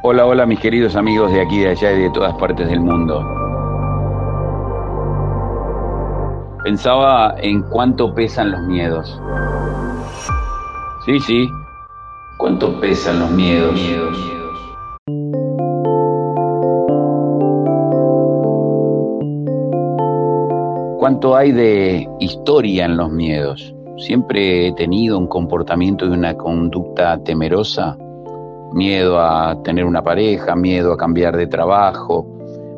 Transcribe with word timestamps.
Hola, 0.00 0.26
hola 0.26 0.46
mis 0.46 0.60
queridos 0.60 0.94
amigos 0.94 1.32
de 1.32 1.40
aquí, 1.40 1.58
de 1.58 1.70
allá 1.70 1.90
y 1.90 2.02
de 2.02 2.10
todas 2.10 2.32
partes 2.34 2.68
del 2.68 2.78
mundo. 2.78 3.20
Pensaba 6.62 7.34
en 7.40 7.62
cuánto 7.62 8.14
pesan 8.14 8.52
los 8.52 8.60
miedos. 8.62 9.20
Sí, 11.04 11.18
sí. 11.18 11.48
¿Cuánto 12.36 12.78
pesan 12.80 13.18
los 13.18 13.30
miedos? 13.32 13.72
miedos. 13.72 14.16
¿Cuánto 21.00 21.34
hay 21.34 21.50
de 21.50 22.08
historia 22.20 22.84
en 22.84 22.96
los 22.96 23.10
miedos? 23.10 23.74
Siempre 23.96 24.68
he 24.68 24.72
tenido 24.74 25.18
un 25.18 25.26
comportamiento 25.26 26.06
y 26.06 26.10
una 26.10 26.34
conducta 26.34 27.20
temerosa 27.24 27.98
miedo 28.72 29.18
a 29.20 29.60
tener 29.62 29.84
una 29.84 30.02
pareja, 30.02 30.54
miedo 30.56 30.92
a 30.92 30.96
cambiar 30.96 31.36
de 31.36 31.46
trabajo, 31.46 32.26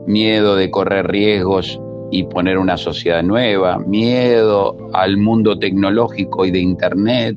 miedo 0.07 0.57
de 0.57 0.71
correr 0.71 1.07
riesgos 1.09 1.80
y 2.11 2.25
poner 2.25 2.59
una 2.59 2.77
sociedad 2.77 3.23
nueva, 3.23 3.79
miedo 3.79 4.77
al 4.93 5.16
mundo 5.16 5.59
tecnológico 5.59 6.45
y 6.45 6.51
de 6.51 6.61
Internet, 6.61 7.37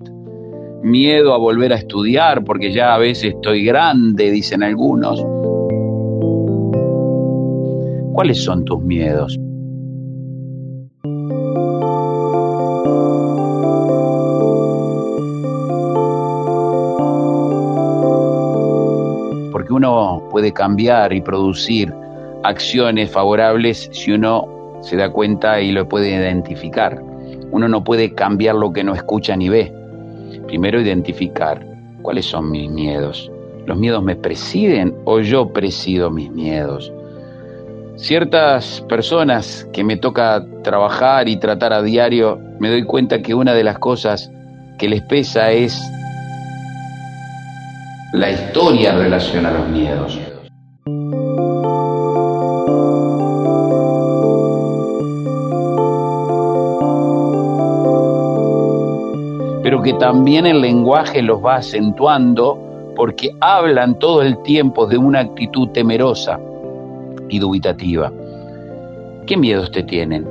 miedo 0.82 1.34
a 1.34 1.38
volver 1.38 1.74
a 1.74 1.78
estudiar 1.78 2.44
porque 2.44 2.72
ya 2.72 2.96
a 2.96 2.98
veces 2.98 3.36
estoy 3.36 3.64
grande, 3.64 4.32
dicen 4.32 4.64
algunos. 4.64 5.24
¿Cuáles 8.14 8.44
son 8.44 8.64
tus 8.66 8.82
miedos? 8.82 9.40
Uno 19.84 20.24
puede 20.32 20.54
cambiar 20.54 21.12
y 21.12 21.20
producir 21.20 21.94
acciones 22.44 23.12
favorables 23.12 23.90
si 23.92 24.14
uno 24.14 24.80
se 24.82 24.96
da 24.96 25.10
cuenta 25.12 25.60
y 25.60 25.74
lo 25.74 25.90
puede 25.90 26.10
identificar. 26.10 27.02
Uno 27.52 27.68
no 27.68 27.84
puede 27.84 28.14
cambiar 28.14 28.56
lo 28.56 28.72
que 28.72 28.84
no 28.86 28.94
escucha 28.94 29.36
ni 29.36 29.50
ve. 29.50 29.74
Primero 30.48 30.80
identificar 30.80 31.66
cuáles 32.02 32.26
son 32.26 32.50
mis 32.50 32.72
miedos. 32.72 33.30
¿Los 33.66 33.78
miedos 33.78 34.02
me 34.04 34.16
presiden 34.16 34.96
o 35.04 35.20
yo 35.20 35.52
presido 35.52 36.10
mis 36.10 36.32
miedos? 36.32 36.92
Ciertas 37.98 38.86
personas 38.88 39.68
que 39.74 39.84
me 39.84 39.98
toca 39.98 40.46
trabajar 40.64 41.28
y 41.28 41.36
tratar 41.38 41.74
a 41.74 41.82
diario, 41.82 42.40
me 42.60 42.70
doy 42.70 42.84
cuenta 42.84 43.22
que 43.22 43.36
una 43.36 43.54
de 43.54 43.66
las 43.66 43.80
cosas 43.80 44.32
que 44.78 44.88
les 44.88 45.02
pesa 45.04 45.52
es 45.52 45.78
la 48.14 48.30
historia 48.30 48.92
en 48.94 49.00
relación 49.00 49.44
a 49.48 49.52
los 49.52 49.68
miedos. 49.70 50.20
Pero 59.64 59.82
que 59.82 59.94
también 59.94 60.46
el 60.46 60.62
lenguaje 60.62 61.24
los 61.24 61.44
va 61.44 61.56
acentuando 61.56 62.94
porque 62.96 63.32
hablan 63.42 63.98
todo 63.98 64.22
el 64.22 64.38
tiempo 64.44 64.86
de 64.86 65.00
una 65.00 65.22
actitud 65.22 65.70
temerosa 65.70 66.40
y 67.30 67.40
dubitativa. 67.40 68.12
¿Qué 69.26 69.36
miedos 69.36 69.72
te 69.72 69.82
tienen? 69.82 70.28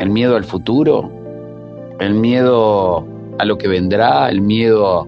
¿El 0.00 0.10
miedo 0.10 0.34
al 0.34 0.44
futuro? 0.44 1.08
¿El 2.00 2.14
miedo 2.14 3.06
a 3.38 3.44
lo 3.44 3.56
que 3.56 3.68
vendrá? 3.68 4.28
¿El 4.28 4.40
miedo 4.40 5.06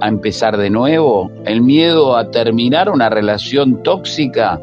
a 0.00 0.08
empezar 0.08 0.56
de 0.56 0.70
nuevo, 0.70 1.30
el 1.44 1.60
miedo 1.62 2.16
a 2.16 2.30
terminar 2.30 2.90
una 2.90 3.08
relación 3.08 3.82
tóxica, 3.82 4.60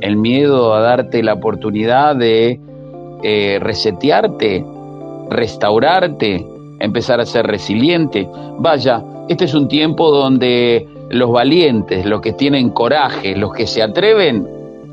el 0.00 0.16
miedo 0.16 0.74
a 0.74 0.80
darte 0.80 1.22
la 1.22 1.34
oportunidad 1.34 2.16
de 2.16 2.60
eh, 3.22 3.58
resetearte, 3.60 4.64
restaurarte, 5.30 6.46
empezar 6.80 7.20
a 7.20 7.26
ser 7.26 7.46
resiliente. 7.46 8.28
Vaya, 8.58 9.02
este 9.28 9.46
es 9.46 9.54
un 9.54 9.68
tiempo 9.68 10.10
donde 10.10 10.86
los 11.10 11.30
valientes, 11.30 12.04
los 12.04 12.20
que 12.20 12.32
tienen 12.32 12.70
coraje, 12.70 13.36
los 13.36 13.52
que 13.52 13.66
se 13.66 13.82
atreven, 13.82 14.46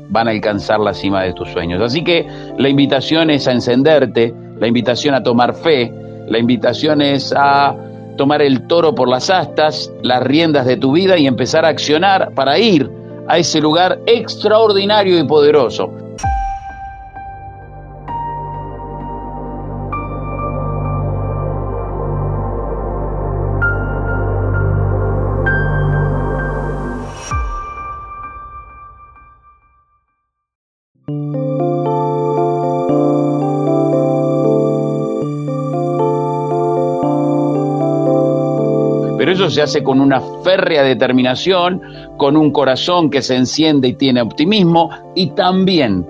van 0.08 0.28
a 0.28 0.30
alcanzar 0.30 0.80
la 0.80 0.94
cima 0.94 1.22
de 1.22 1.32
tus 1.32 1.48
sueños. 1.50 1.82
Así 1.82 2.02
que 2.02 2.26
la 2.58 2.68
invitación 2.68 3.30
es 3.30 3.48
a 3.48 3.52
encenderte, 3.52 4.34
la 4.58 4.66
invitación 4.66 5.14
a 5.14 5.22
tomar 5.22 5.54
fe, 5.54 5.92
la 6.28 6.38
invitación 6.38 7.02
es 7.02 7.32
a 7.36 7.74
tomar 8.16 8.42
el 8.42 8.66
toro 8.66 8.94
por 8.94 9.08
las 9.08 9.30
astas, 9.30 9.92
las 10.02 10.22
riendas 10.22 10.66
de 10.66 10.76
tu 10.76 10.92
vida 10.92 11.16
y 11.18 11.26
empezar 11.26 11.64
a 11.64 11.68
accionar 11.68 12.32
para 12.34 12.58
ir 12.58 12.90
a 13.26 13.38
ese 13.38 13.60
lugar 13.60 14.00
extraordinario 14.06 15.18
y 15.18 15.24
poderoso. 15.24 15.90
Eso 39.34 39.50
se 39.50 39.62
hace 39.62 39.82
con 39.82 40.00
una 40.00 40.20
férrea 40.42 40.82
determinación, 40.82 41.82
con 42.16 42.36
un 42.36 42.52
corazón 42.52 43.10
que 43.10 43.20
se 43.20 43.34
enciende 43.34 43.88
y 43.88 43.94
tiene 43.94 44.22
optimismo 44.22 44.90
y 45.14 45.30
también 45.30 46.06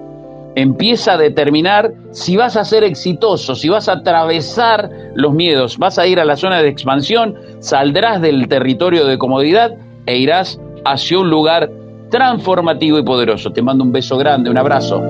empieza 0.54 1.14
a 1.14 1.16
determinar 1.16 1.92
si 2.12 2.36
vas 2.36 2.56
a 2.56 2.64
ser 2.64 2.84
exitoso, 2.84 3.54
si 3.54 3.68
vas 3.68 3.88
a 3.88 3.94
atravesar 3.94 4.90
los 5.14 5.32
miedos, 5.32 5.78
vas 5.78 5.98
a 5.98 6.06
ir 6.06 6.20
a 6.20 6.24
la 6.24 6.36
zona 6.36 6.60
de 6.60 6.68
expansión, 6.68 7.34
saldrás 7.60 8.20
del 8.20 8.46
territorio 8.46 9.06
de 9.06 9.18
comodidad 9.18 9.72
e 10.06 10.18
irás 10.18 10.60
hacia 10.84 11.18
un 11.18 11.30
lugar 11.30 11.70
transformativo 12.10 12.98
y 12.98 13.04
poderoso. 13.04 13.50
Te 13.50 13.62
mando 13.62 13.84
un 13.84 13.90
beso 13.90 14.18
grande, 14.18 14.50
un 14.50 14.58
abrazo. 14.58 15.02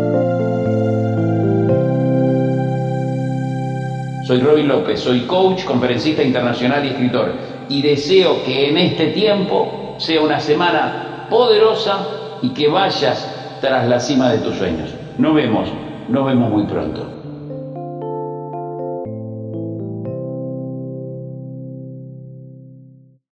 Soy 4.27 4.41
Robin 4.41 4.69
López, 4.69 5.01
soy 5.01 5.21
coach, 5.23 5.65
conferencista 5.65 6.23
internacional 6.23 6.83
y 6.87 6.89
escritor 6.89 7.54
y 7.69 7.83
deseo 7.83 8.43
que 8.45 8.69
en 8.71 8.79
este 8.79 9.09
tiempo 9.09 9.95
sea 9.99 10.21
una 10.21 10.41
semana 10.41 11.27
poderosa 11.31 12.07
y 12.43 12.51
que 12.51 12.69
vayas 12.69 13.59
tras 13.61 13.89
la 13.89 14.01
cima 14.01 14.31
de 14.31 14.39
tus 14.39 14.57
sueños. 14.57 14.91
Nos 15.19 15.35
vemos, 15.35 15.69
nos 16.09 16.27
vemos 16.27 16.51
muy 16.51 16.65
pronto. 16.65 17.14